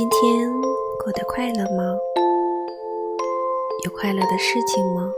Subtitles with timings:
[0.00, 0.50] 今天
[1.04, 1.94] 过得快乐吗？
[3.84, 5.12] 有快乐的事情吗？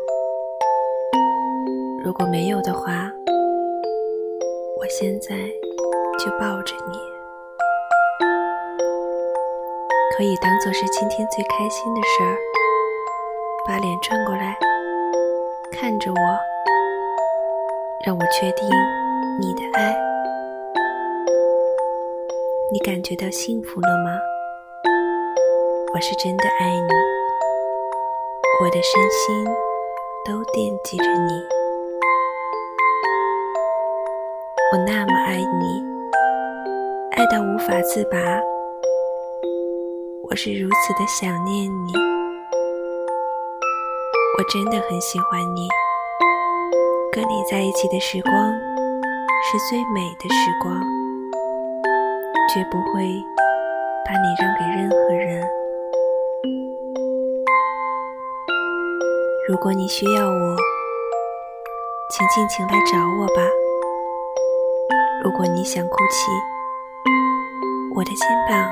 [2.05, 3.09] 如果没有的话，
[4.81, 5.37] 我现在
[6.19, 6.99] 就抱着你，
[10.19, 12.37] 可以当做是今天最开心的事儿。
[13.69, 14.59] 把脸转过来，
[15.71, 16.39] 看着我，
[18.05, 18.69] 让我确定
[19.41, 19.97] 你的爱。
[22.73, 24.19] 你感觉到幸福了吗？
[25.95, 26.89] 我是真的爱你，
[28.63, 29.45] 我的身心
[30.25, 31.33] 都惦记着你。
[34.73, 35.85] 我那么爱你，
[37.11, 38.19] 爱到无法自拔。
[40.31, 41.93] 我是如此的想念你，
[44.39, 45.69] 我真的很喜欢你。
[47.13, 50.75] 跟你在一起的时光是最美的时光，
[52.49, 53.03] 绝不会
[54.07, 55.62] 把你让给任何人。
[59.49, 60.57] 如果你需要我，
[62.11, 63.43] 请尽情来找我吧。
[65.25, 66.31] 如果你想哭泣，
[67.97, 68.71] 我的肩膀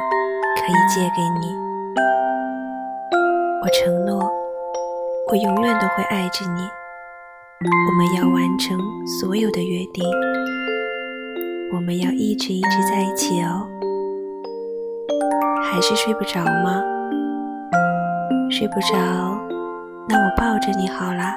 [0.55, 1.57] 可以借给你。
[3.63, 4.31] 我承诺，
[5.33, 6.63] 我永远都会爱着你。
[7.89, 8.79] 我们要完成
[9.21, 10.05] 所有的约定，
[11.75, 13.69] 我们要一直一直在一起哦。
[15.65, 16.81] 还是睡不着吗？
[18.49, 18.97] 睡不着，
[20.11, 21.33] 那我抱着你好了。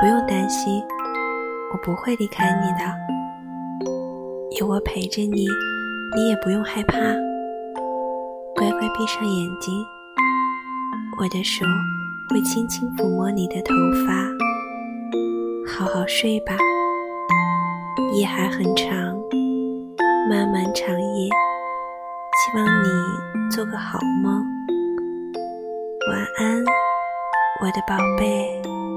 [0.00, 0.82] 不用担心，
[1.72, 2.84] 我不会离开你的。
[4.58, 5.46] 有我陪着你，
[6.16, 6.98] 你也不用害怕。
[8.56, 9.72] 乖乖闭上眼睛，
[11.20, 11.64] 我的手
[12.28, 13.72] 会轻轻抚摸你的头
[14.04, 14.12] 发。
[15.70, 16.56] 好好睡吧，
[18.18, 18.90] 夜还很长，
[20.28, 21.30] 漫漫长夜，
[22.34, 22.88] 希望你
[23.48, 24.44] 做个好梦。
[26.10, 26.64] 晚安，
[27.60, 28.87] 我的宝贝。